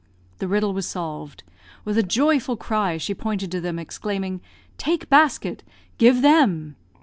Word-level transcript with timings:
The 0.39 0.47
riddle 0.47 0.73
was 0.73 0.87
solved. 0.87 1.43
With 1.85 1.95
a 1.95 2.01
joyful 2.01 2.57
cry 2.57 2.97
she 2.97 3.13
pointed 3.13 3.51
to 3.51 3.61
them, 3.61 3.77
exclaiming 3.77 4.41
"Take 4.79 5.09
basket. 5.09 5.61
Give 5.99 6.23
them!" 6.23 6.75